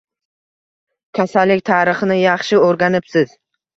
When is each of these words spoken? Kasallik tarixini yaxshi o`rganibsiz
Kasallik 1.19 1.63
tarixini 1.71 2.19
yaxshi 2.21 2.63
o`rganibsiz 2.71 3.41